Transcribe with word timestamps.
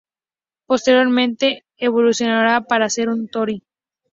Posteriormente 0.65 1.63
evolucionaría 1.77 2.61
para 2.61 2.89
ser 2.89 3.07
un 3.07 3.27
tory. 3.27 3.61